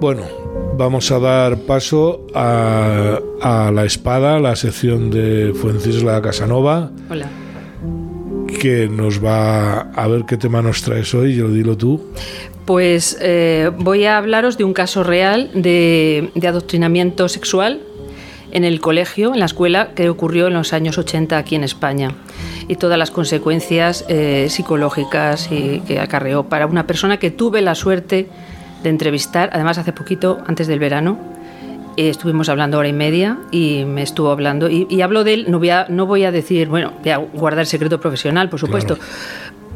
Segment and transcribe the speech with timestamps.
[0.00, 0.22] Bueno,
[0.78, 6.90] vamos a dar paso a, a La Espada, la sección de Fuencisla Casanova.
[7.10, 7.28] Hola.
[8.58, 12.00] Que nos va a ver qué tema nos traes hoy, yo dilo tú.
[12.64, 17.82] Pues eh, voy a hablaros de un caso real de, de adoctrinamiento sexual
[18.52, 22.14] en el colegio, en la escuela, que ocurrió en los años 80 aquí en España
[22.68, 27.74] y todas las consecuencias eh, psicológicas y que acarreó para una persona que tuve la
[27.74, 28.28] suerte
[28.82, 31.18] de entrevistar, además hace poquito, antes del verano,
[31.96, 35.46] eh, estuvimos hablando hora y media y me estuvo hablando y, y hablo de él,
[35.48, 38.96] no voy, a, no voy a decir, bueno, voy a guardar secreto profesional, por supuesto.
[38.96, 39.10] Claro.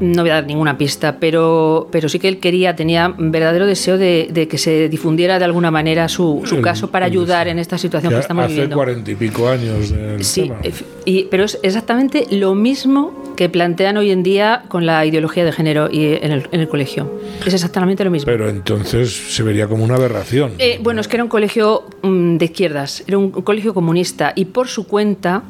[0.00, 3.96] No voy a dar ninguna pista, pero, pero sí que él quería, tenía verdadero deseo
[3.96, 7.60] de, de que se difundiera de alguna manera su, su El- caso para ayudar en
[7.60, 8.74] esta situación que, Que estamos hace viviendo.
[8.74, 10.56] cuarenta y pico años del Sí, tema.
[10.62, 15.44] ef- y, pero es exactamente lo mismo que plantean hoy en día con la ideología
[15.44, 17.10] de género y en el, en el colegio.
[17.44, 18.26] Es exactamente lo mismo.
[18.26, 20.52] Pero entonces se vería como una aberración.
[20.58, 24.32] Eh, bueno, es que era un colegio mm, de izquierdas, era un, un colegio comunista
[24.36, 25.42] y por su cuenta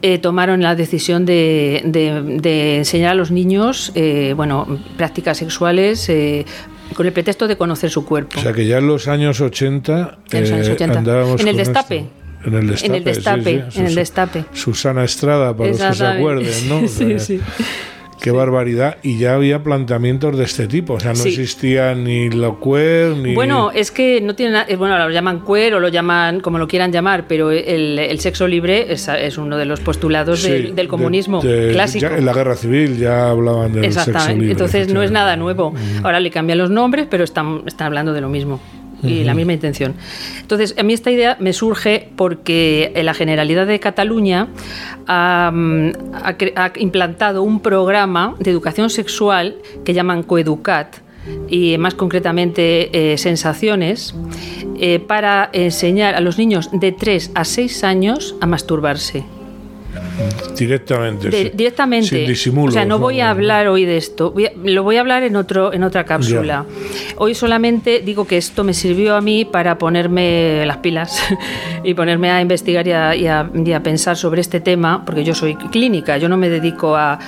[0.00, 6.08] eh, tomaron la decisión de, de- de enseñar a los niños eh, bueno, prácticas sexuales
[6.08, 6.44] eh,
[6.94, 8.38] con el pretexto de conocer su cuerpo.
[8.38, 10.98] O sea que ya en los años 80, En los años eh, 80.
[11.00, 11.96] andábamos En el destape.
[11.96, 12.10] esto.
[12.44, 12.86] En el destape.
[12.86, 13.78] en el destape, sí, sí.
[13.78, 14.44] en el Sus- destape.
[14.52, 16.20] Susana Estrada, para los que se Exactamente.
[16.22, 16.76] acuerden, ¿no?
[16.84, 17.40] O sea, sí, sí.
[18.20, 18.96] Qué barbaridad.
[19.04, 20.94] Y ya había planteamientos de este tipo.
[20.94, 21.28] O sea, no Sí.
[21.28, 23.32] existía ni lo queer, ni.
[23.32, 26.58] Bueno, es que no tiene nada, eh, bueno, lo llaman queer o lo llaman como
[26.58, 30.50] lo quieran llamar, pero el, el sexo libre es, es uno de los postulados Sí,
[30.50, 32.08] del, del de- comunismo de- clásico.
[32.10, 34.34] ya en la guerra civil ya hablaban del sexo Exactamente.
[34.40, 34.50] libre.
[34.52, 35.70] Entonces no es nada nuevo.
[35.70, 36.04] Mm.
[36.04, 38.58] Ahora le cambian los nombres, pero están, están hablando de lo mismo.
[39.02, 39.94] Y la misma intención.
[40.40, 44.48] Entonces, a mí esta idea me surge porque la Generalidad de Cataluña
[45.06, 50.96] ha, ha cre- ha implantado un programa de educación sexual que llaman Coeducat
[51.48, 54.14] y más concretamente eh, Sensaciones
[54.80, 59.24] eh, para enseñar a los niños de 3 a 6 años a masturbarse.
[60.56, 61.28] Directamente.
[61.30, 61.50] De- sí.
[61.54, 62.06] directamente.
[62.08, 62.74] Sin disimulos.
[62.74, 64.32] O sea, no voy a hablar hoy de esto.
[64.32, 66.64] Voy a- lo voy a hablar en otro en otra cápsula.
[67.16, 71.22] Hoy solamente digo que esto me sirvió a mí para ponerme las pilas
[71.84, 75.24] y ponerme a investigar y a, y a- y a pensar sobre este tema, porque
[75.24, 77.18] yo soy clínica, yo no me dedico a,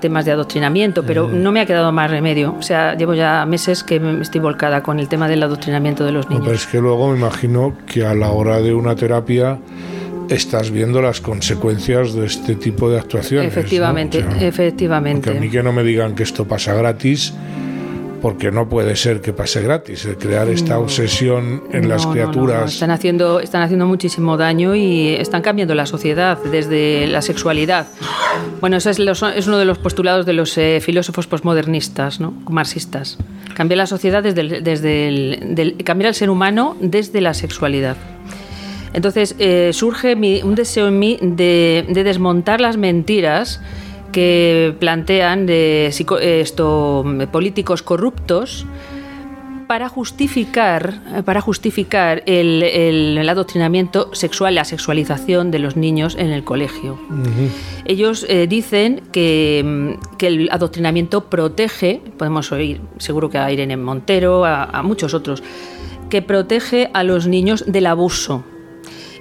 [0.00, 2.54] temas de adoctrinamiento, pero no me ha quedado más remedio.
[2.58, 6.12] O sea, llevo ya meses que me estoy volcada con el tema del adoctrinamiento de
[6.12, 6.44] los No, niños.
[6.46, 9.58] pero es que luego me imagino que a la hora de una terapia
[10.34, 13.52] estás viendo las consecuencias de este tipo de actuaciones.
[13.54, 13.60] ¿no?
[13.60, 15.30] efectivamente, O sea, efectivamente.
[15.30, 17.32] A mí que no me digan que esto pasa gratis,
[18.22, 20.06] porque no puede ser que pase gratis.
[20.06, 22.60] El crear esta obsesión en las no, criaturas.
[22.60, 22.66] no.
[22.66, 27.86] Están, haciendo, están haciendo muchísimo daño y están cambiando la sociedad desde la sexualidad.
[28.62, 32.32] Bueno, eso es, los- es uno de los postulados de los eh, filósofos posmodernistas, ¿no?
[32.48, 33.18] marxistas.
[33.54, 37.96] Cambiar la sociedad desde, el- desde el, del- cambiar al ser humano desde la sexualidad.
[38.94, 43.60] Entonces eh, surge mi- un deseo en mí de, de desmontar las mentiras
[44.12, 48.64] que plantean de psico- eh, esto, políticos corruptos
[49.66, 56.14] para justificar, eh, para justificar el, el- el adoctrinamiento sexual, la sexualización de los niños
[56.18, 56.96] en el colegio.
[57.86, 63.76] Ellos eh, dicen que, mm, que el adoctrinamiento protege, podemos oír seguro que a Irene
[63.76, 65.42] Montero, a, a muchos otros,
[66.10, 68.44] que protege a los niños del abuso.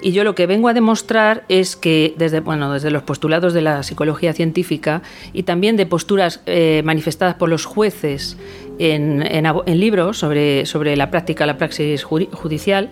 [0.04, 3.62] Y yo lo que vengo a demostrar es que desde, bueno, desde los postulados de
[3.62, 8.38] la psicología científica y también de posturas eh, manifestadas por los jueces
[8.80, 12.90] en, en en libros sobre, sobre la práctica, la praxis judicial,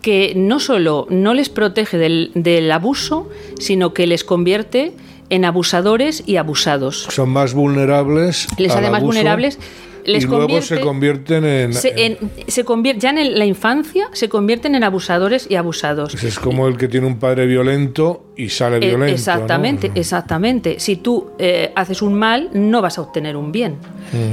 [0.00, 4.92] que no solo no les protege del, del abuso, sino que les convierte
[5.30, 7.06] en abusadores y abusados.
[7.10, 8.46] Son más vulnerables.
[8.58, 9.58] Les hace más vulnerables.
[10.04, 11.72] Les y luego se convierten en.
[11.72, 16.22] Se, en- se convier- ya en la infancia se convierten en abusadores y abusados.
[16.22, 19.06] Es como el que tiene un padre violento y sale Eh, violento.
[19.06, 19.12] ¿no?
[19.12, 20.78] exactamente, exactamente.
[20.80, 23.76] Si tú eh, haces un mal, no vas a obtener un bien.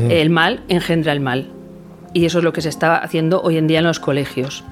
[0.10, 1.48] El mal engendra el mal.
[2.14, 4.64] Y eso es lo que se está haciendo hoy en día en los colegios.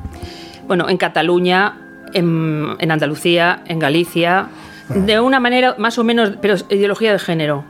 [0.68, 1.77] Bueno, en Cataluña,
[2.13, 4.50] en, en Andalucía, en Galicia,
[4.94, 7.63] de una manera más o menos, pero ideología de género.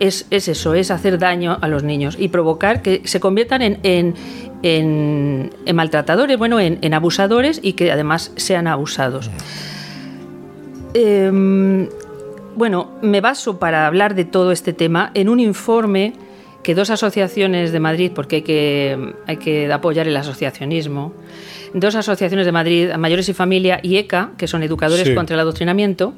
[0.00, 3.78] Es, es eso, es hacer daño a los niños y provocar que se conviertan en,
[3.82, 4.14] en,
[4.62, 9.30] en- en maltratadores, bueno, en, en abusadores y que además sean abusados.
[10.94, 11.88] Em,
[12.56, 16.12] bueno, me baso para hablar de todo este tema en un informe
[16.62, 21.12] que dos asociaciones de Madrid, porque hay que, hay que apoyar el asociacionismo,
[21.74, 25.14] dos asociaciones de Madrid, Mayores y Familia y ECA, que son educadores Sí.
[25.14, 26.14] contra el adoctrinamiento,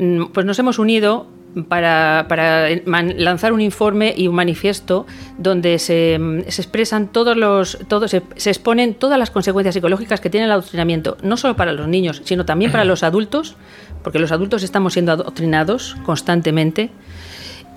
[0.00, 1.26] mm, pues nos hemos unido
[1.68, 5.06] para, para lanzar un informe y un manifiesto
[5.38, 6.18] donde se,
[6.48, 10.52] se expresan todos los todos se, se, exponen todas las consecuencias psicológicas que tiene el
[10.52, 13.56] adoctrinamiento no solo para los niños sino también para los adultos
[14.02, 16.90] porque los adultos estamos siendo adoctrinados constantemente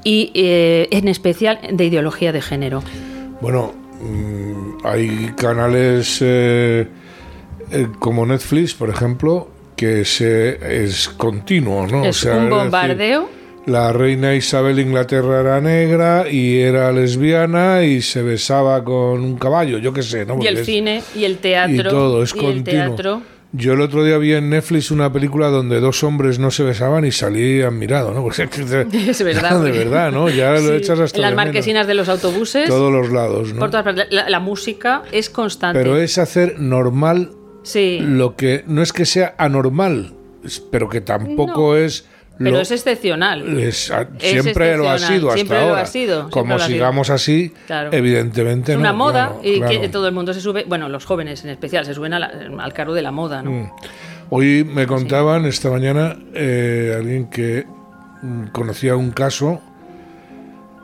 [0.03, 2.83] y eh, en especial de ideología de género.
[3.41, 6.87] Bueno mmm, hay canales eh,
[7.71, 13.21] eh, como Netflix por ejemplo que se, es continuo no es o sea, un bombardeo
[13.23, 18.83] es decir, la reina Isabel de Inglaterra era negra y era lesbiana y se besaba
[18.83, 20.35] con un caballo, yo qué sé, ¿no?
[20.35, 21.75] Porque y el es, cine y el teatro.
[21.75, 22.57] Y todo, es y continuo.
[22.57, 23.21] el teatro.
[23.55, 27.05] Yo el otro día vi en Netflix una película donde dos hombres no se besaban
[27.05, 28.21] y salí admirado, ¿no?
[28.23, 29.61] Porque es verdad.
[29.63, 30.27] De verdad, ¿no?
[30.29, 30.65] Ya sí.
[30.65, 32.67] lo echas hasta En las marquesinas de los autobuses.
[32.67, 33.59] Todos los lados, ¿no?
[33.59, 34.07] Por todas partes.
[34.09, 35.77] La, la, música es constante.
[35.77, 37.31] Pero es hacer normal
[37.61, 37.99] sí.
[38.01, 40.13] lo que no es que sea anormal,
[40.71, 41.77] pero que tampoco no.
[41.77, 42.07] es
[42.37, 43.59] pero lo, es excepcional.
[43.59, 45.71] Es, siempre lo ha sido hasta siempre ahora.
[45.71, 47.15] Lo ha sido, Como lo sigamos sido.
[47.15, 47.89] así, claro.
[47.93, 48.81] evidentemente es no.
[48.81, 49.81] una moda claro, y claro.
[49.81, 52.73] que todo el mundo se sube, bueno, los jóvenes en especial, se suben la, al
[52.73, 53.51] carro de la moda, ¿no?
[53.51, 53.71] Mm.
[54.31, 55.49] Hoy me contaban sí.
[55.49, 57.65] esta mañana eh, alguien que
[58.21, 59.61] mm, conocía un caso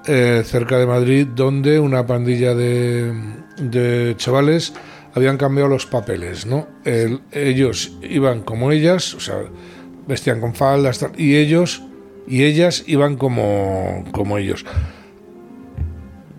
[0.06, 3.12] eh, cerca de Madrid donde una pandilla de,
[3.58, 4.74] de chavales
[5.16, 6.68] habían cambiado los papeles, ¿no?
[6.86, 9.38] El, ellos iban como ellas, o sea,
[10.10, 11.84] vestían con faldas y ellos
[12.28, 14.66] y ellas iban como, como ellos.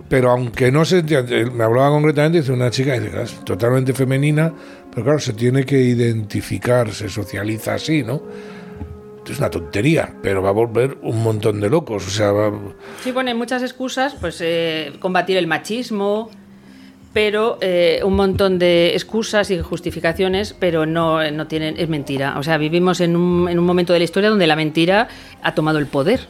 [0.09, 4.53] Pero aunque no se me hablaba concretamente, dice una chica es totalmente femenina,
[4.91, 8.21] pero claro, se tiene que identificar, se socializa así, ¿no?
[9.29, 12.05] Es una tontería, pero va a volver un montón de locos.
[12.05, 12.53] O sea, va...
[13.05, 16.29] Sí, ponen muchas excusas, pues eh, combatir el machismo,
[17.13, 22.39] pero eh, un montón de excusas y justificaciones, pero no, no tienen, es mentira.
[22.39, 25.09] O sea, vivimos en un, en un momento de la historia donde la mentira
[25.43, 26.21] ha tomado el poder.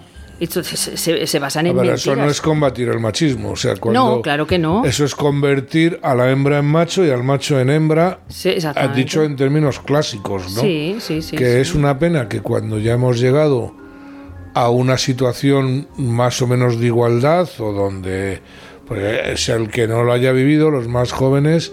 [0.41, 2.01] Se, se, se, basan en ver, mentiras.
[2.01, 3.51] Eso no es combatir el machismo.
[3.51, 4.87] O sea, cuando no, claro que no.
[4.87, 8.21] Eso es convertir a la hembra en macho y al macho en hembra.
[8.29, 10.63] Sí, has dicho en términos clásicos, ¿no?
[10.63, 11.37] Sí, sí, sí.
[11.37, 11.59] Que sí.
[11.59, 13.75] es una pena que cuando ya hemos llegado
[14.55, 18.41] a una situación más o menos de igualdad o donde
[18.91, 21.73] pues es el que no lo haya vivido, los más jóvenes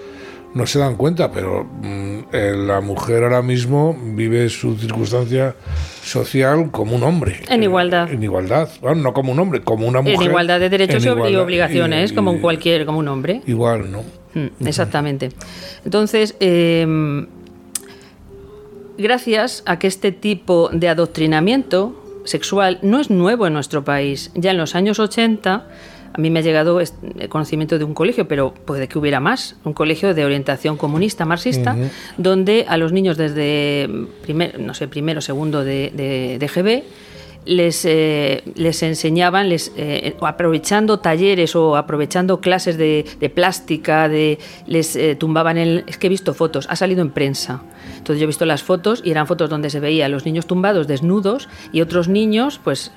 [0.53, 5.55] no se dan cuenta, pero mmm, la mujer ahora mismo vive su circunstancia
[6.03, 7.41] social como un hombre.
[7.49, 8.11] En igualdad.
[8.11, 8.69] En igualdad.
[8.81, 10.15] Bueno, no como un hombre, como una mujer.
[10.15, 13.41] En igualdad de derechos igualdad, y obligaciones, y, como un cualquier, como un hombre.
[13.47, 14.03] Igual, ¿no?
[14.35, 15.31] Mm, exactamente.
[15.85, 16.85] Entonces, eh,
[18.99, 24.29] gracias a que este tipo de adoctrinamiento sexual no es nuevo en nuestro país.
[24.35, 25.65] Ya en los años 80
[26.13, 26.89] a mí me ha llegado el
[27.29, 31.73] conocimiento de un colegio, pero puede que hubiera más, un colegio de orientación comunista, marxista,
[31.73, 31.89] uh -huh.
[32.17, 33.89] donde a los niños desde
[34.23, 36.83] primer, no sé, primero, segundo de, de, de GB
[37.47, 44.37] les, eh, les enseñaban, les, eh, aprovechando talleres o aprovechando clases de, de plástica, de,
[44.67, 45.83] les eh, tumbaban el...
[45.87, 47.61] Es que he visto fotos, ha salido en prensa.
[47.97, 50.45] Entonces yo he visto las fotos y eran fotos donde se veía a los niños
[50.45, 52.91] tumbados desnudos y otros niños pues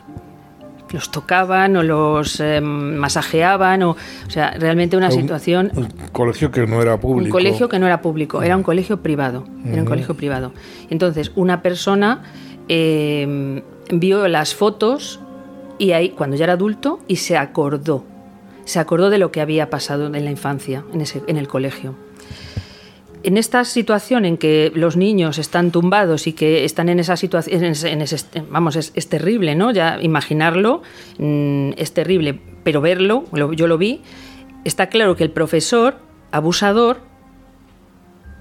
[0.93, 6.51] los tocaban o los eh, masajeaban o, o sea realmente una un, situación un colegio
[6.51, 7.27] que no era público.
[7.27, 9.73] Un colegio que no era público era un colegio privado uh -huh.
[9.73, 10.53] era un colegio privado.
[10.89, 12.23] Entonces una persona
[12.69, 15.21] eh, vio las fotos
[15.79, 18.05] y ahí cuando ya era adulto y se acordó
[18.65, 21.95] se acordó de lo que había pasado en la infancia en ese en el colegio
[23.23, 27.65] en esta situación en que los niños están tumbados y que están en esa situación,
[27.65, 28.17] en ese, en ese,
[28.51, 29.73] vamos, es, es, terrible, ¿no?
[29.73, 30.83] Ya imaginarlo
[31.19, 34.03] mmm, es terrible, pero verlo, lo, yo lo vi,
[34.65, 35.99] está claro que el profesor,
[36.31, 36.99] abusador,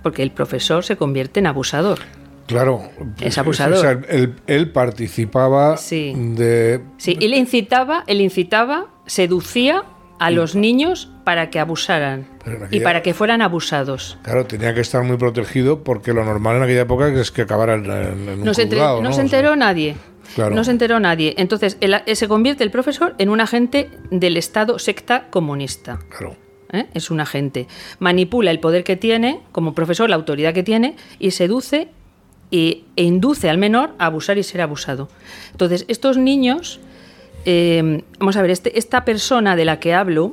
[0.04, 2.00] porque el profesor se convierte en abusador.
[2.48, 2.90] Claro,
[3.22, 3.78] es abusador.
[3.78, 6.14] O sea, él, él, participaba sí.
[6.16, 6.82] de.
[6.98, 9.84] Sí, él incitaba, él incitaba, seducía
[10.20, 14.18] a los niños para que abusaran aquella, y para que fueran abusados.
[14.22, 17.76] Claro, tenía que estar muy protegido porque lo normal en aquella época es que acabara
[17.76, 19.16] en, en un no, se, juzgado, no, ¿no?
[19.16, 19.96] se enteró o sea, nadie.
[20.36, 20.56] Claro.
[20.56, 21.34] No se enteró nadie.
[21.38, 26.00] Entonces, el, se convierte el profesor en un agente del Estado secta comunista.
[26.16, 26.36] Claro.
[26.72, 26.86] ¿Eh?
[26.94, 27.68] Es un agente.
[27.98, 31.88] Manipula el poder que tiene, como profesor, la autoridad que tiene, y seduce
[32.52, 35.10] y, e induce al menor a abusar y ser abusado.
[35.52, 36.80] Entonces, estos niños
[37.46, 40.32] eh, vamos a ver, este, esta persona de la que hablo,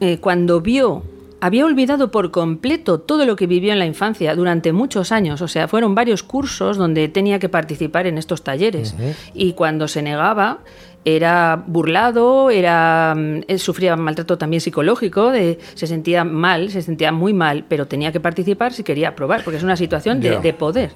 [0.00, 1.02] eh, cuando vio,
[1.40, 5.48] había olvidado por completo todo lo que vivió en la infancia durante muchos años, o
[5.48, 9.14] sea, fueron varios cursos donde tenía que participar en estos talleres, uh -huh.
[9.34, 10.60] y cuando se negaba
[11.04, 17.34] era burlado, era él sufría maltrato también psicológico, de, se sentía mal, se sentía muy
[17.34, 20.92] mal, pero tenía que participar si quería aprobar, porque es una situación de, de poder,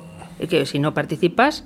[0.49, 1.65] que si no participas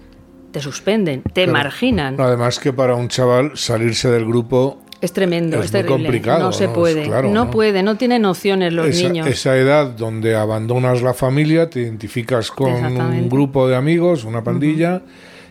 [0.52, 2.20] te suspenden, te marginan.
[2.20, 6.38] Además que para un chaval salirse del grupo es tremendo, es, es, muy complicado.
[6.38, 9.26] No se puede, Claro, no, puede, no tiene nociones los esa, niños.
[9.26, 15.02] esa edad donde abandonas la familia, te identificas con un grupo de amigos, una pandilla,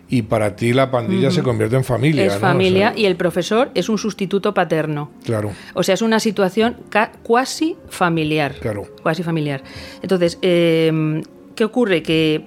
[0.08, 2.26] y para ti la pandilla se convierte en familia.
[2.26, 2.40] es ¿no?
[2.40, 5.12] familia O sea, y el profesor es un sustituto paterno.
[5.26, 6.78] Claro, O sea, es una situación
[7.22, 8.56] cuasi familiar.
[8.62, 8.88] claro.
[9.04, 9.64] Cuasi familiar.
[10.02, 11.22] Entonces, eh,
[11.56, 12.04] ¿qué ocurre?
[12.04, 12.46] Que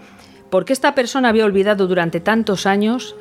[0.55, 3.17] porque esta persona había olvidado durante tantos años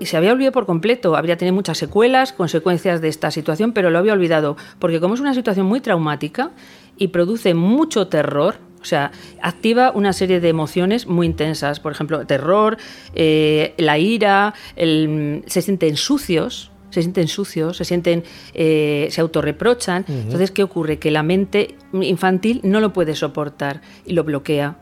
[0.00, 3.90] y se había olvidado por completo, habría tenido muchas secuelas, consecuencias de esta situación, pero
[3.90, 6.50] lo había olvidado, porque como es una situación muy traumática
[6.96, 12.26] y produce mucho terror, o sea, activa una serie de emociones muy intensas, por ejemplo,
[12.26, 12.76] terror,
[13.14, 20.06] eh, la ira, el- se sienten sucios, se sienten sucios, se sienten, eh, se autorreprochan.
[20.08, 20.98] Entonces, ¿qué ocurre?
[20.98, 24.78] Que la mente infantil no lo puede soportar y lo bloquea,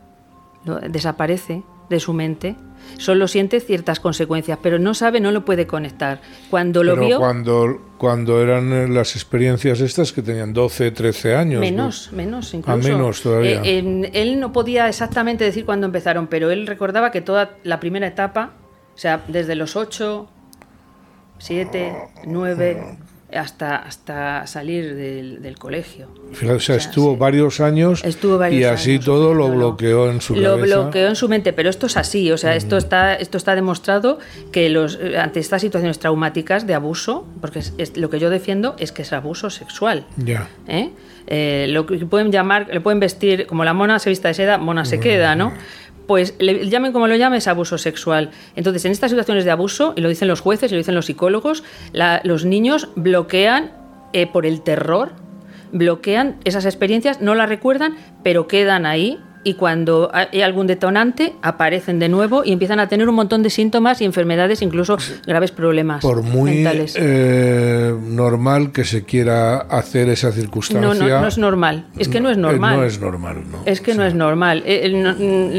[0.64, 2.56] lo- desaparece de su mente.
[2.98, 6.20] Solo siente ciertas consecuencias, pero no sabe, no lo puede conectar.
[6.50, 11.36] Cuando lo Pero vio, cuando, cuando eran eh, las experiencias estas que tenían 12, 13
[11.36, 11.60] años.
[11.60, 12.88] menos, menos incluso.
[12.88, 13.62] menos todavía.
[13.64, 18.08] Eh, él no podía exactamente decir cuándo empezaron, pero él recordaba que toda la primera
[18.08, 18.50] etapa,
[18.94, 20.28] o sea, desde los 8,
[21.38, 21.94] 7,
[22.26, 22.98] 9,
[23.34, 26.08] hasta, hasta salir del, del colegio.
[26.32, 27.18] Fíjate, o sea, estuvo sí.
[27.18, 30.76] varios años Estuvo varios y así años todo lo bloqueó en su Lo cabeza.
[30.80, 34.18] bloqueó en su mente, pero esto es así, o sea, esto está esto está demostrado
[34.52, 38.30] que los eh, ante estas situaciones traumáticas de abuso, porque es- es- lo que yo
[38.30, 40.04] defiendo es que es abuso sexual.
[40.16, 40.48] Ya.
[40.68, 40.90] ¿eh?
[41.26, 44.58] Eh, lo que pueden llamar, le pueden vestir como la mona se vista de seda,
[44.58, 45.52] mona se queda, ¿no?
[46.06, 48.30] Pues le llamen como lo llamen, es abuso sexual.
[48.56, 51.06] Entonces, en estas situaciones de abuso, y lo dicen los jueces, y lo dicen los
[51.06, 51.62] psicólogos,
[52.24, 53.72] los niños bloquean
[54.12, 55.12] eh, por el terror,
[55.72, 59.18] bloquean esas experiencias, no las recuerdan, pero quedan ahí.
[59.44, 63.50] Y cuando hay algún detonante, aparecen de nuevo y empiezan a tener un montón de
[63.50, 64.96] síntomas y enfermedades, incluso
[65.26, 66.94] graves problemas Por muy mentales.
[66.96, 70.88] eh, normal que se quiera hacer esa circunstancia.
[70.94, 71.86] no, no, no es normal.
[71.98, 72.76] Es que no es eh, normal.
[72.76, 73.58] No es normal, ¿no?
[73.66, 74.62] Es que no es normal.
[74.64, 74.88] Eh,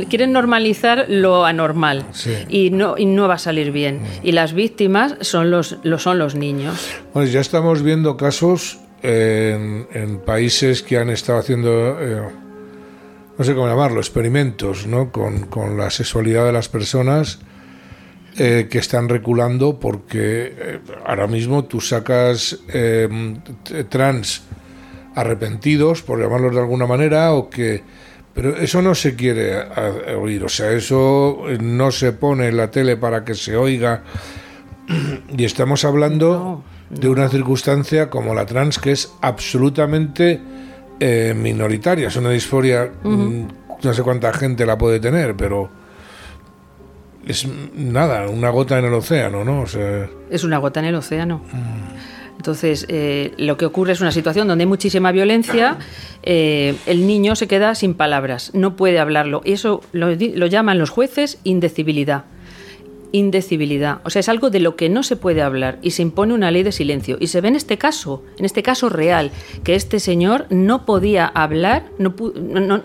[0.04, 2.32] mm, quieren normalizar lo anormal Sí.
[2.48, 4.00] y, no, y no va a salir bien.
[4.24, 6.90] Y las víctimas son los, lo son los niños.
[7.14, 12.22] Bueno, ya estamos viendo casos en, en países que han estado haciendo, eh,
[13.38, 15.12] no sé cómo llamarlo, experimentos ¿no?
[15.12, 17.40] con, con la sexualidad de las personas
[18.38, 23.08] eh, que están reculando porque eh, ahora mismo tú sacas eh,
[23.64, 24.44] t- trans
[25.16, 27.84] arrepentidos, por llamarlos de alguna manera, o que...
[28.34, 32.58] Pero eso no se quiere a oír, o sea, eso eh, no se pone en
[32.58, 34.02] la tele para que se oiga.
[35.38, 40.42] Y estamos hablando de una circunstancia como la trans que es absolutamente
[41.00, 42.08] eh, minoritaria.
[42.08, 43.42] Es una disforia, mm,
[43.84, 45.70] no sé cuánta gente la puede tener, pero
[47.26, 49.62] es nada, una gota en el océano, ¿no?
[49.62, 51.42] O sea, Es una gota en el océano.
[52.36, 55.78] Entonces, eh, lo que ocurre es una situación donde hay muchísima violencia,
[56.24, 59.42] eh, el niño se queda sin palabras, no puede hablarlo.
[59.46, 62.26] Y eso lo, lo llaman los jueces indecibilidad.
[63.14, 64.00] Indecibilidad.
[64.04, 66.50] O sea, es algo de lo que no se puede hablar y se impone una
[66.50, 67.16] ley de silencio.
[67.20, 69.30] Y se ve en este caso, en este caso real,
[69.64, 72.14] que este señor no podía hablar, no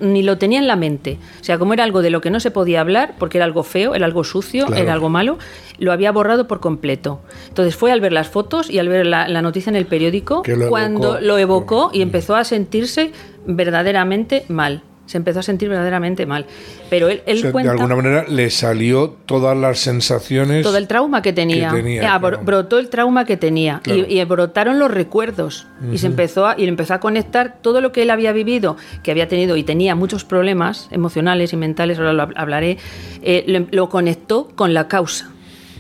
[0.00, 1.18] ni lo tenía en la mente.
[1.40, 3.62] O sea, como era algo de lo que no se podía hablar, porque era algo
[3.62, 4.82] feo, era algo sucio, Claro.
[4.82, 5.38] era algo malo,
[5.78, 7.20] lo había borrado por completo.
[7.48, 10.42] Entonces fue al ver las fotos y al ver la, la noticia en el periódico
[10.46, 11.26] lo cuando evocó.
[11.26, 13.12] lo evocó y empezó a sentirse
[13.46, 14.82] verdaderamente mal.
[15.08, 16.46] Se empezó a sentir verdaderamente mal.
[16.90, 20.62] Pero él, él o sea, de alguna manera le salió todas las sensaciones.
[20.62, 21.70] todo el trauma que tenía.
[21.70, 22.40] que tenía, ah, claro.
[22.44, 24.04] Brotó el trauma que tenía Claro.
[24.06, 27.90] y, y brotaron los recuerdos y se empezó a, y empezó a conectar todo lo
[27.90, 32.12] que él había vivido, que había tenido y tenía muchos problemas emocionales y mentales, ahora
[32.12, 32.76] lo hab- hablaré,
[33.22, 35.30] eh, lo, lo conectó con la causa.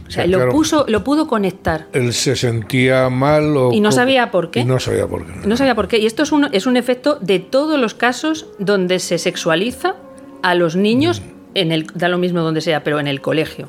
[0.08, 1.86] O sea, lo puso, lo pudo conectar.
[1.92, 4.60] Él se sentía mal o Y no sabía por qué.
[4.60, 5.46] y no sabía por qué.
[5.46, 5.98] No sabía por qué.
[5.98, 9.96] Y esto es un, es un efecto de todos los casos donde se sexualiza
[10.42, 11.20] a los niños,
[11.54, 13.68] en el, da lo mismo donde sea, pero en el colegio.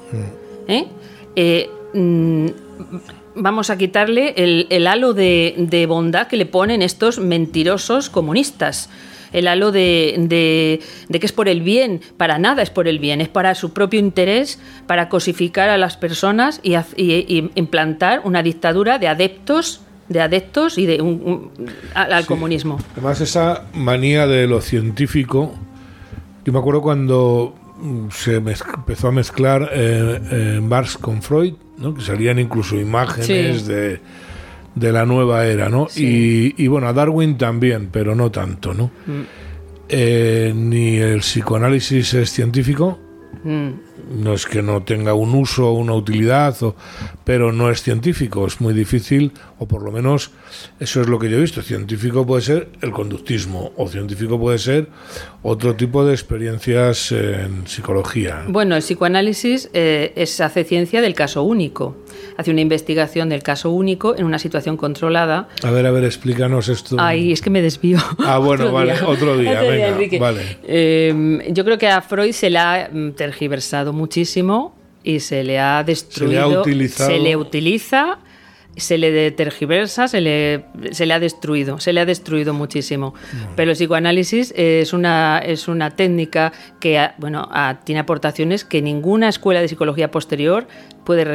[0.68, 0.88] ¿Eh?
[1.36, 2.48] Eh, mm,
[3.36, 8.90] vamos a quitarle el, el halo de, de bondad que le ponen estos mentirosos comunistas.
[9.34, 13.00] El halo de, de- de que es por el bien, para nada es por el
[13.00, 17.52] bien, es para su propio interés, para cosificar a las personas y, haz- y- y
[17.56, 21.22] implantar una dictadura de adeptos, de adeptos y de un-
[21.58, 22.80] un- al, al comunismo.
[22.94, 25.54] Además, esa manía de lo científico,
[26.46, 31.94] yo me acuerdo cuando mm, se empezó a mezclar eh, eh, Marx con Freud, ¿no?
[31.94, 33.68] que salían incluso imágenes Sí.
[33.72, 34.00] de,
[34.76, 35.88] de la nueva era, ¿no?
[35.96, 38.92] Y, y bueno, a Darwin también, pero no tanto, ¿no?
[39.06, 39.22] Mm.
[39.90, 43.00] Eh, ni el psicoanálisis es científico,
[43.44, 43.70] Mm,
[44.22, 46.76] no es que no tenga un uso o una utilidad, o,
[47.24, 48.46] pero no es científico.
[48.46, 50.32] Es muy difícil, o por lo menos
[50.80, 51.62] eso es lo que yo he visto.
[51.62, 54.90] Científico puede ser el conductismo, o científico puede ser
[55.44, 58.44] otro tipo de experiencias en psicología.
[58.48, 61.98] Bueno, el psicoanálisis eh, es, hace ciencia del caso único.
[62.38, 65.48] Hace una investigación del caso único en una situación controlada.
[65.64, 66.96] A ver, a ver, explícanos esto.
[67.00, 68.00] Ay, es que me desvío.
[68.20, 70.58] Ah, bueno, vale, otro día, venga, vale.
[70.64, 75.60] Eh, yo creo que a Freud se le ha mm, tergiversado muchísimo y se le
[75.60, 76.32] ha destruido.
[76.32, 77.10] Se le, ha utilizado.
[77.10, 78.20] se le utiliza
[78.80, 83.14] se le tergiversa, se le, se le ha destruido, se le ha destruido muchísimo.
[83.56, 87.50] Pero el psicoanálisis es una, es una técnica que bueno,
[87.84, 90.68] tiene aportaciones que ninguna escuela de psicología posterior
[91.10, 91.26] puede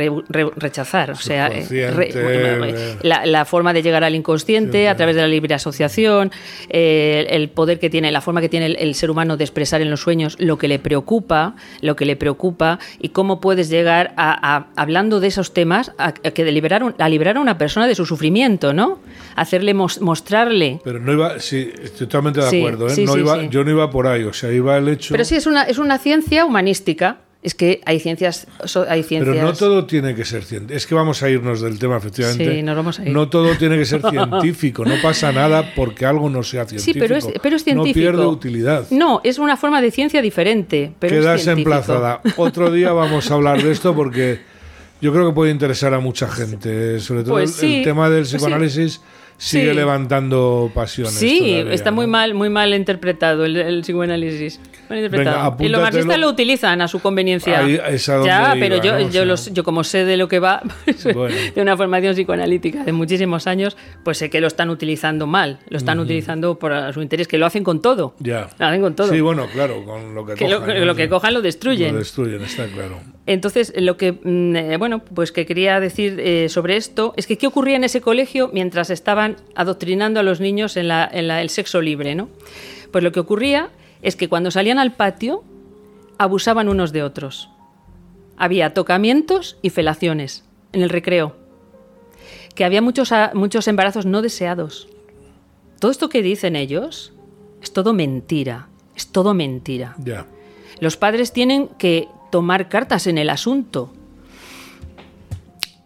[0.55, 1.11] rechazar.
[1.11, 5.53] O sea, eh, eh, la, forma de llegar al inconsciente a través de la libre
[5.53, 6.31] asociación,
[6.69, 9.91] eh, el poder que tiene, la forma que tiene el, ser humano de expresar en
[9.91, 14.67] los sueños lo que le preocupa, lo que le preocupa y cómo puedes llegar a,
[14.77, 18.73] hablando de esos temas a, que liberar a liberar a una persona de su sufrimiento,
[18.73, 19.01] ¿no?
[19.35, 20.79] Hacerle mostrarle.
[20.85, 22.87] Pero no iba, sí, estoy totalmente de acuerdo.
[22.87, 25.13] no iba, yo no iba por ahí, o sea, iba el hecho.
[25.13, 28.47] Pero sí es una es una ciencia humanística es que hay ciencias,
[28.89, 29.37] hay ciencias.
[29.37, 30.79] Pero no todo tiene que ser científico.
[30.79, 32.55] Es que vamos a irnos del tema, efectivamente.
[32.55, 33.11] Sí, nos vamos a ir.
[33.11, 34.83] No todo tiene que ser científico.
[34.87, 36.95] No pasa nada porque algo no sea científico.
[36.95, 37.99] Sí, pero es, pero es científico.
[37.99, 38.87] No pierde utilidad.
[38.91, 40.95] No, es una forma de ciencia diferente.
[40.99, 42.23] Pero Quedas emplazada.
[42.39, 44.41] Otro día vamos a hablar de esto porque
[45.03, 46.99] yo creo que puede interesar a mucha gente.
[46.99, 49.03] Sobre todo pues el, tema del pues psicoanálisis
[49.45, 51.15] sigue levantando pasiones.
[51.15, 54.61] Sí, está muy mal, muy mal interpretado el, psicoanálisis.
[55.59, 57.63] y los marxistas lo utilizan a su conveniencia.
[58.25, 60.63] ya, pero yo, yo, los, yo, como sé de lo que va,
[61.55, 65.59] de una formación psicoanalítica de muchísimos años, pues sé que lo están utilizando mal.
[65.69, 68.15] Lo están utilizando por su interés, que lo hacen con todo.
[68.21, 68.49] Ya.
[68.59, 69.13] Lo hacen con todo.
[69.13, 70.87] Sí, bueno, claro, con lo que, cojan.
[70.87, 71.93] Lo, que cojan lo destruyen.
[71.93, 73.01] Lo destruyen, está claro.
[73.27, 77.39] Entonces, lo que, mm, eh, bueno, pues que quería decir eh, sobre esto es que
[77.39, 82.15] qué ocurría en ese colegio mientras estaban adoctrinando a los niños en, el sexo libre,
[82.15, 82.29] ¿no?
[82.91, 83.71] Pues lo que ocurría
[84.03, 85.43] es que cuando salían al patio
[86.19, 87.49] abusaban unos de otros.
[88.37, 91.37] Había tocamientos y felaciones en el recreo.
[92.55, 94.89] Que había muchos, muchos embarazos no deseados.
[95.81, 97.13] Todo esto que dicen ellos
[97.63, 98.69] es todo mentira.
[98.95, 99.97] Es todo mentira.
[100.79, 103.93] Los padres tienen que tomar cartas en el asunto.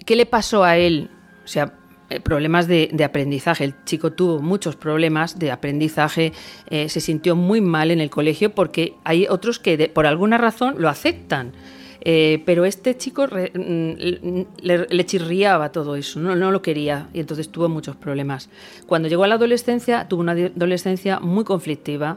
[0.06, 1.10] ¿Qué le pasó a él?
[1.44, 1.74] O sea,
[2.08, 3.64] eh, problemas de, aprendizaje.
[3.64, 6.32] El chico tuvo muchos problemas de aprendizaje,
[6.70, 10.76] eh, se sintió muy mal en el colegio porque hay otros que por alguna razón
[10.78, 11.52] lo aceptan.
[12.00, 17.50] Eh, pero este chico mm, le, chirriaba todo eso, no, no, lo quería y entonces
[17.50, 18.48] tuvo muchos problemas.
[18.86, 22.16] Cuando llegó a la adolescencia, tuvo una adolescencia muy conflictiva,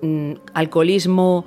[0.00, 1.44] mm, alcoholismo,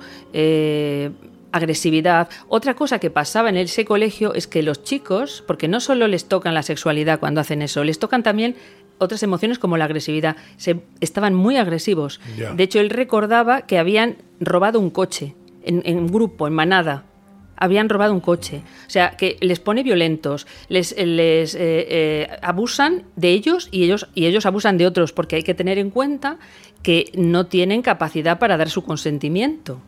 [1.52, 2.28] agresividad.
[2.48, 6.26] Otra cosa que pasaba en ese colegio es que los chicos, porque no solo les
[6.26, 8.56] tocan la sexualidad cuando hacen eso, les tocan también
[8.98, 10.36] otras emociones como la agresividad.
[10.56, 12.20] Se, estaban muy agresivos.
[12.54, 17.04] De hecho, él recordaba que habían robado un coche en, un grupo, en manada.
[17.56, 18.62] Habían robado un coche.
[18.86, 24.08] O sea, que les pone violentos, les, les eh, eh, abusan de ellos y, ellos
[24.14, 26.38] y ellos abusan de otros, porque hay que tener en cuenta
[26.82, 29.80] que no tienen capacidad para dar su consentimiento.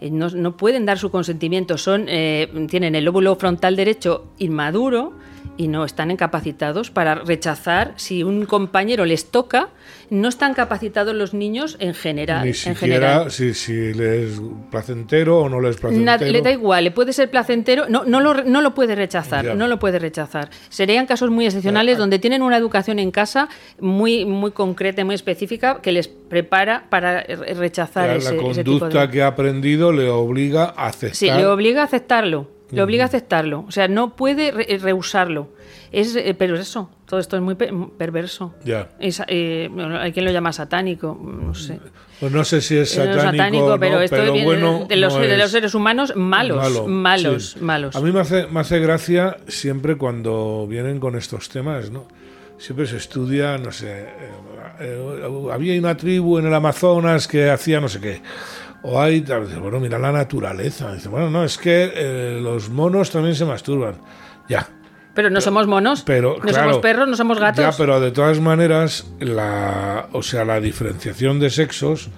[0.00, 5.12] Eh, no, pueden dar su consentimiento, son, eh, tienen el lóbulo frontal derecho inmaduro
[5.56, 9.68] y no están incapacitados para rechazar si un compañero les toca
[10.10, 12.44] no están capacitados los niños en general.
[12.44, 16.30] Ni siquiera Si, si les es placentero o no les es placentero.
[16.30, 19.66] le da igual, le puede ser placentero, no, no, lo, no lo puede rechazar, no
[19.66, 20.50] lo puede rechazar.
[20.68, 23.48] Serían casos muy excepcionales donde tienen una educación en casa
[23.80, 29.28] muy, muy concreta, muy específica, que les prepara para rechazar ese, La conducta que ha
[29.28, 31.16] aprendido le obliga a aceptar.
[31.16, 32.48] Sí, le obliga a aceptarlo.
[32.74, 33.64] Le obliga a aceptarlo.
[33.66, 35.48] O sea, no puede rehusarlo.
[35.92, 38.54] Es, eh, pero eso, todo esto es muy perverso.
[38.64, 38.88] Ya.
[38.98, 41.78] Eh, hay quien lo llama satánico, no sé.
[42.20, 45.74] Pues no sé si es satánico, pero esto viene bueno de, los, de, los, seres
[45.74, 47.96] humanos malos, malos, malos.
[47.96, 52.06] A mí me hace, me hace gracia siempre cuando vienen con estos temas, ¿no?
[52.58, 54.06] Siempre se estudia, no sé,
[54.80, 58.22] eh, había una tribu en el Amazonas que hacía no sé qué.
[58.84, 59.24] O hay,
[59.60, 60.92] bueno, mira la naturaleza.
[60.92, 63.96] Dice, bueno, no, es que los monos también se masturban.
[64.48, 64.68] Ya,
[65.14, 67.64] pero no somos monos, pero, no somos perros, no somos gatos.
[67.64, 72.10] Ya, pero de todas maneras, la, o sea, la diferenciación de sexos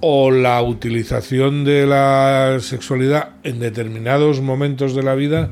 [0.00, 5.50] o la utilización de la sexualidad en determinados momentos de la vida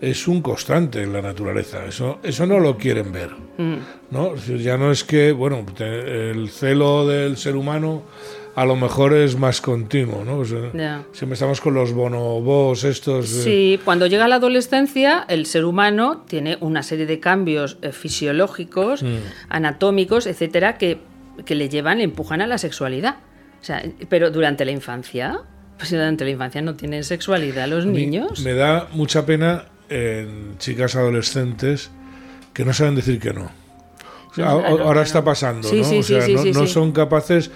[0.00, 1.84] es un constante en la naturaleza.
[1.84, 3.30] Eso, eso no lo quieren ver.
[3.58, 3.76] Mm.
[4.12, 4.36] ¿no?
[4.36, 8.02] Ya no es que, bueno, el celo del ser humano
[8.56, 10.38] a lo mejor es más continuo, ¿no?
[10.38, 11.04] O sea.
[11.12, 13.30] Siempre estamos con los bonobos estos.
[13.32, 17.90] eh, Sí, cuando llega la adolescencia, el ser humano tiene una serie de cambios eh,
[17.92, 19.16] fisiológicos, Mm.
[19.48, 20.98] anatómicos, etcétera, que,
[21.44, 23.16] que le llevan, le empujan a la sexualidad.
[23.60, 25.40] O sea, pero durante la infancia,
[25.78, 28.40] pues durante la infancia no tienen sexualidad los niños.
[28.40, 31.90] Me da mucha pena en chicas adolescentes
[32.52, 33.50] que no saben decir que no.
[34.30, 35.84] O sea, No, a- ah, no, ahora está pasando, ¿no?
[35.84, 37.50] sí, o sea, sí, no, no son capaces.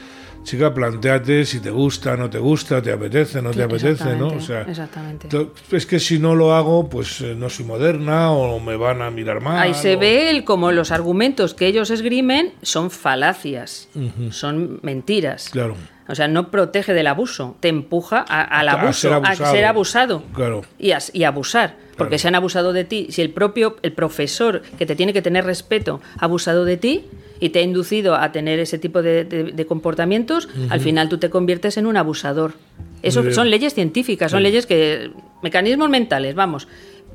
[0.44, 4.28] Chica, planteate si te gusta, no te gusta, te apetece, no te apetece, ¿no?
[4.28, 5.28] O sea, exactamente.
[5.72, 9.10] es que si no lo hago, pues eh, no soy moderna o me van a
[9.10, 9.58] mirar mal.
[9.60, 13.88] Ahí se o- ve el, como los argumentos que ellos esgrimen son falacias,
[14.30, 15.50] son mentiras.
[15.50, 15.76] Claro,
[16.10, 19.16] O sea, no protege del abuso, te empuja a- al A- a abuso, ser a
[19.16, 19.52] abusado.
[19.52, 20.62] ser abusado claro.
[20.78, 21.76] y, a- y abusar.
[21.98, 22.18] Porque Claro.
[22.20, 23.08] se han abusado de ti.
[23.10, 27.04] Si el propio el profesor, que te tiene que tener respeto, ha abusado de ti
[27.40, 31.18] y te ha inducido a tener ese tipo de, de- de comportamientos, al final tú
[31.18, 32.54] te conviertes en un abusador.
[33.02, 33.34] Eso bien.
[33.34, 35.10] son leyes científicas, son leyes que.
[35.42, 36.66] mecanismos mentales, vamos,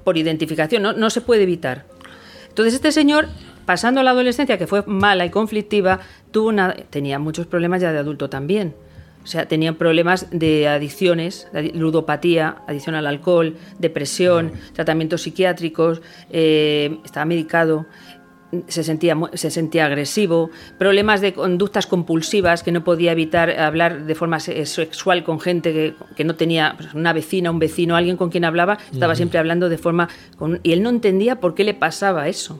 [0.03, 1.85] por identificación, no, no se puede evitar.
[2.49, 3.27] Entonces, este señor,
[3.65, 5.99] pasando la adolescencia, que fue mala y conflictiva,
[6.31, 8.75] tuvo una, tenía muchos problemas ya de adulto también.
[9.23, 17.25] O sea, tenía problemas de adicciones, ludopatía, adicción al alcohol, depresión, tratamientos psiquiátricos, eh, estaba
[17.25, 17.85] medicado,
[18.67, 24.15] se sentía, se sentía agresivo, problemas de conductas compulsivas, que no podía evitar hablar de
[24.15, 28.17] forma se- sexual con gente que, que no tenía, pues, una vecina, un vecino, alguien
[28.17, 30.09] con quien hablaba, estaba siempre hablando de forma...
[30.37, 32.59] con- y él no entendía por qué le pasaba eso.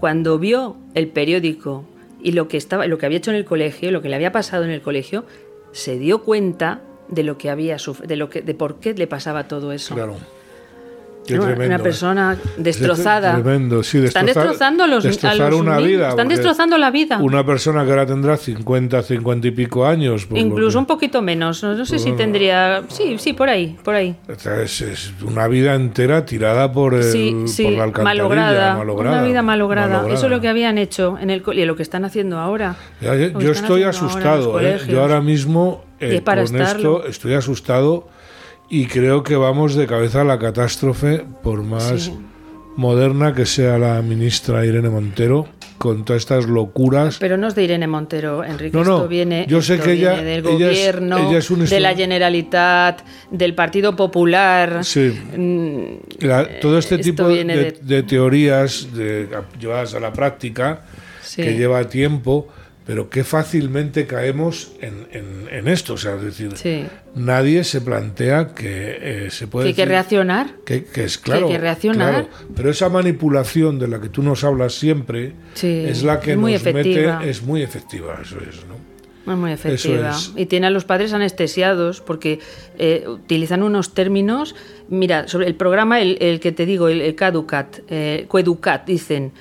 [0.00, 1.84] Cuando vio el periódico
[2.22, 4.32] y lo que, estaba, lo que había hecho en el colegio, lo que le había
[4.32, 5.24] pasado en el colegio,
[5.72, 7.76] se dio cuenta de lo que había
[8.06, 9.94] de lo que de por qué le pasaba todo eso.
[9.94, 10.16] Claro.
[11.34, 11.78] Tremendo, una ¿eh?
[11.78, 13.34] persona destrozada.
[13.34, 16.08] Tremendo, sí, Están destrozar- destrozando los, a destrozar los una niños, vida.
[16.10, 17.18] Están destrozando la vida.
[17.18, 20.26] Una persona que ahora tendrá 50, 50 y pico años.
[20.26, 21.62] por lo Incluso que- un poquito menos.
[21.62, 22.82] No, no sé si tendría.
[22.88, 24.16] Sí, sí, por ahí, por ahí.
[24.28, 28.02] es, es una vida entera tirada por, el, Sí, por sí, la alcantarilla.
[28.04, 29.88] malograda, malograda, Una vida malograda.
[29.88, 30.14] malograda.
[30.14, 32.76] Eso es lo que habían hecho en el y lo que están haciendo ahora.
[33.00, 34.60] Ya, yo están estoy haciendo ahora asustado.
[34.60, 34.78] ¿eh?
[34.88, 36.98] Yo ahora mismo eh, con estarlo.
[36.98, 38.08] esto estoy asustado
[38.70, 42.12] y creo que vamos de cabeza a la catástrofe por más Sí.
[42.76, 47.18] moderna que sea la ministra Irene Montero con todas estas locuras.
[47.18, 48.76] Pero no es de Irene Montero, Enrique.
[48.76, 51.50] No, no, Esto viene, yo sé esto que ella- del ella es- gobierno, ella es
[51.50, 54.84] un de la Generalitat, del Partido Popular.
[54.84, 55.12] Sí.
[55.36, 59.28] Mm, La- todo este esto tipo de, viene de- de- de teorías de,
[59.60, 60.82] llevadas a la práctica
[61.22, 61.42] Sí.
[61.42, 62.48] que lleva tiempo,
[62.88, 65.92] pero que fácilmente caemos en, en- en esto.
[65.92, 66.86] O sea, es decir, Sí.
[67.14, 69.66] nadie se plantea que eh, se puede.
[69.66, 70.54] Que hay que reaccionar.
[70.64, 71.46] Que, que es claro.
[71.48, 72.10] hay que reaccionar.
[72.28, 76.32] claro, pero esa manipulación de la que tú nos hablas siempre Sí, es la que
[76.32, 77.18] es muy nos efectiva.
[77.18, 77.30] mete.
[77.30, 78.88] Es muy efectiva, eso es, ¿no?
[79.30, 80.08] Es muy efectiva.
[80.12, 80.32] es.
[80.36, 82.38] Y tiene a los padres anestesiados porque
[82.78, 84.54] eh, utilizan unos términos.
[84.88, 89.32] Mira, sobre el programa, el, el que te digo, el, el Caducat, eh, Coeducat, dicen.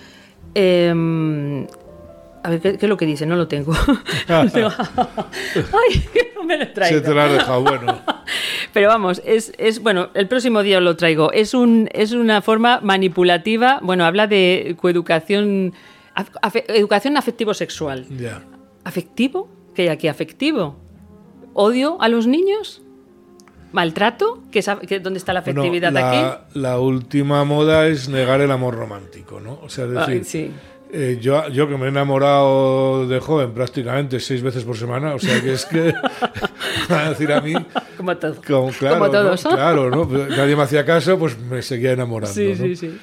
[0.54, 1.66] em,
[2.48, 3.28] a ver, ¿qué, qué es lo que dicen?
[3.28, 3.74] No lo tengo.
[4.30, 7.00] Ay, que no me lo he traído.
[7.02, 8.00] Se te la ha dejado, bueno.
[8.74, 11.32] Pero vamos, es, es bueno, el próximo día lo traigo.
[11.32, 13.80] Es un es una forma manipulativa.
[13.82, 15.74] Bueno, habla de coeducación,
[16.16, 18.06] afe- educación afectivo-sexual.
[18.18, 18.44] Ya.
[18.84, 19.50] ¿Afectivo?
[19.76, 20.78] ¿Qué hay aquí afectivo?
[21.54, 22.82] ¿Odio a los niños?
[23.74, 24.42] ¿Maltrato?
[24.52, 24.66] ¿Qué es
[25.04, 26.60] ¿Dónde está la Bueno, afectividad la, aquí?
[26.60, 29.60] la última moda es negar el amor romántico, ¿no?
[29.62, 30.52] O sea, decir, Ay, sí.
[30.92, 35.20] Eh, yo, yo que me he enamorado de joven prácticamente seis veces por semana, o
[35.20, 35.94] sea que es que,
[36.90, 37.54] a decir a mí,
[37.98, 38.36] Como todo.
[38.48, 39.44] como, claro, Como todos.
[39.46, 39.52] ¿no?
[39.52, 40.08] claro, ¿no?
[40.08, 42.34] Pero Nadie me hacía caso, pues me seguía enamorando.
[42.34, 42.56] Sí, ¿no?
[42.56, 42.98] sí, sí.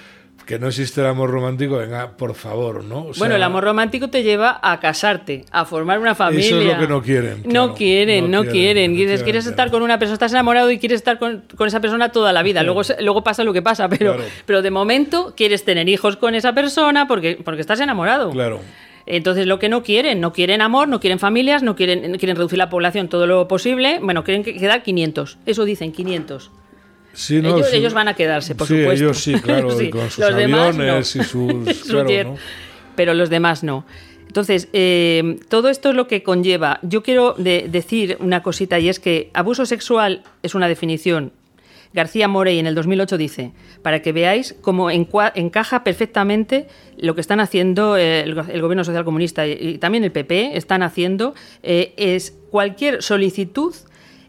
[0.46, 3.06] Que no existe el amor romántico, venga, por favor, ¿no?
[3.06, 6.44] O sea, bueno, el amor romántico te lleva a casarte, a formar una familia.
[6.46, 8.96] Eso es lo que no quieren, No quieren, No no, quieren, quieren.
[8.96, 12.12] Dices, quieres estar con una persona, estás enamorado y quieres estar con, con esa persona
[12.12, 12.62] toda la vida.
[12.62, 14.28] Luego, luego pasa lo que pasa, pero, Claro.
[14.44, 18.30] pero de momento quieres tener hijos con esa persona porque, porque estás enamorado.
[18.30, 18.60] Claro.
[19.06, 22.58] Entonces, lo que no quieren, no quieren amor, no quieren familias, no quieren, quieren reducir
[22.58, 23.98] la población todo lo posible.
[24.02, 25.38] Bueno, quieren que- quedar 500.
[25.46, 26.50] Eso dicen, 500.
[27.14, 27.76] Sí, no, ellos, sí.
[27.76, 29.04] ellos van a quedarse, por sí, supuesto.
[29.04, 31.22] ellos sí, claro, con sus los demás, aviones no.
[31.22, 31.82] y sus...
[31.88, 32.30] Claro.
[32.32, 32.36] ¿no?
[32.96, 33.86] Pero los demás no.
[34.26, 36.80] Entonces, eh, todo esto es lo que conlleva.
[36.82, 41.32] Yo quiero de- decir una cosita y es que abuso sexual es una definición.
[41.92, 47.38] García Morey en el 2008 dice, para que veáis cómo encaja perfectamente lo que están
[47.38, 51.34] haciendo eh, el, go- el gobierno social comunista y, y también el PP, están haciendo,
[51.62, 53.72] eh, es cualquier solicitud,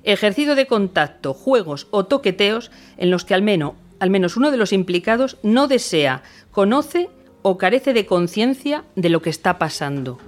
[0.05, 4.57] ejercicio de contacto, juegos o toqueteos en los que al menos, al menos uno de
[4.57, 7.09] los implicados no desea, conoce
[7.41, 10.19] o carece de conciencia de lo que está pasando.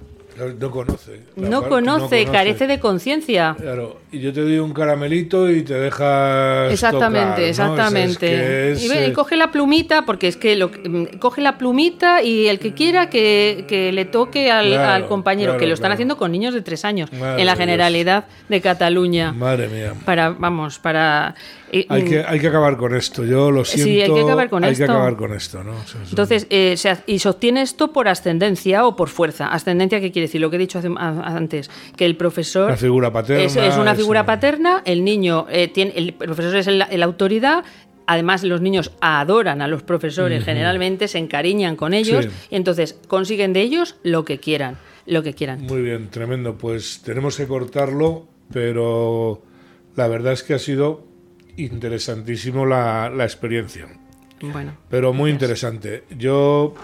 [0.60, 1.22] No conoce.
[1.36, 3.56] No conoce, carece de conciencia.
[3.60, 6.72] Claro, y yo te doy un caramelito y te dejas.
[6.72, 7.74] Exactamente, tocar, ¿no?
[7.74, 8.72] O sea, es exactamente.
[8.72, 11.58] es, y, ve, y eh, coge la plumita, porque es que lo, mm, coge la
[11.58, 15.68] plumita y el que quiera que, que le toque al, Claro, al compañero, claro, que
[15.68, 17.60] lo están haciendo con niños de tres años, Madre en la Dios.
[17.60, 19.32] generalidad de Cataluña.
[19.32, 19.94] Madre mía.
[20.06, 21.36] Para, vamos, para.
[21.72, 23.24] Eh, Hay mm, que, hay que acabar con esto.
[23.26, 24.14] Yo lo Sí, siento.
[24.14, 24.86] hay que acabar con hay esto.
[24.86, 25.72] que acabar con esto, ¿no?
[25.74, 29.48] O sea, es- Entonces, eh, se y se obtiene esto por ascendencia o por fuerza.
[29.48, 30.42] Ascendencia, ¿qué quiere decir?
[30.42, 32.66] Lo que he dicho hace- a- antes, que el profesor...
[32.68, 35.94] Una figura paterna, Es, es una figura paterna, el niño eh, tiene...
[35.96, 37.64] El profesor es la autoridad...
[38.10, 42.32] Además, los niños adoran a los profesores, generalmente se encariñan con ellos Sí.
[42.52, 45.64] y entonces consiguen de ellos lo que quieran, lo que quieran.
[45.64, 46.58] Muy bien, tremendo.
[46.58, 49.42] Pues tenemos que cortarlo, pero
[49.98, 51.04] la verdad es que ha sido
[51.58, 53.88] interesantísimo la, la experiencia.
[54.42, 56.04] Bueno, Pero muy interesante.
[56.18, 56.76] Yo,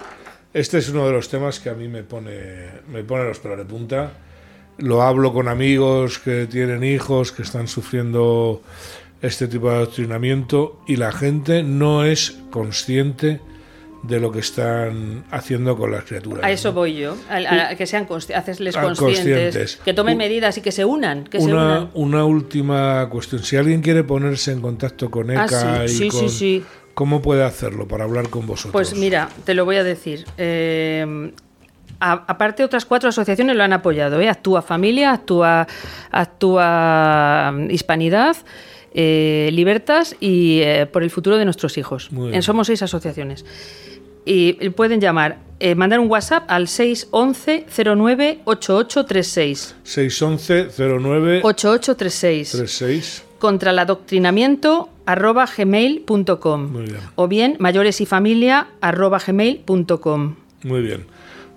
[0.54, 3.58] este es uno de los temas que a mí me pone, me pone los pelos
[3.58, 4.14] de punta.
[4.80, 8.64] Lo hablo con amigos que tienen hijos, que están sufriendo
[9.22, 13.40] este tipo de adoctrinamiento y la gente no es consciente
[14.04, 16.44] de lo que están haciendo con las criaturas.
[16.44, 16.74] a eso ¿no?
[16.76, 19.80] voy yo, a, a que sean consci- hacerles Ah, conscientes, conscientes.
[19.84, 21.89] que tomen medidas y que se unan, que se Una, unan.
[21.94, 23.42] una última cuestión.
[23.44, 26.63] Si alguien quiere ponerse en contacto con ECA Ah, sí, y sí, con- sí, sí.
[26.94, 28.74] ¿cómo puede hacerlo para hablar con vosotros?
[28.74, 30.26] Pues mira, te lo voy a decir.
[30.38, 31.32] Eh,
[32.02, 34.20] a- aparte, otras cuatro asociaciones lo han apoyado.
[34.20, 34.28] ¿eh?
[34.28, 35.66] Actúa Familia, Actúa,
[36.12, 38.36] actúa Hispanidad,
[38.94, 42.10] eh, Libertas y eh, Por el futuro de nuestros hijos.
[42.42, 43.46] Somos seis asociaciones.
[44.26, 49.76] Y pueden llamar, eh, mandar un WhatsApp al 611 09 8836.
[49.84, 56.98] 611 09 8836 36 contra el adoctrinamiento arroba gmail.com Muy bien.
[57.16, 61.06] o bien mayores y familia arroba gmail.com Muy bien.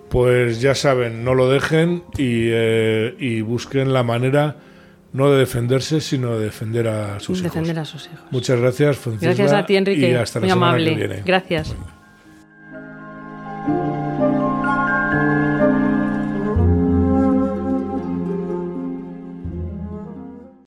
[0.09, 4.57] Pues ya saben, no lo dejen y, eh, y busquen la manera
[5.13, 7.89] no de defenderse, sino de defender a sus defender hijos.
[7.89, 9.27] a sus hijos Muchas gracias, Francisca.
[9.35, 11.23] gracias a ti Enrique Y hasta la muy semana amable que viene.
[11.25, 11.75] gracias
[13.67, 14.26] Venga.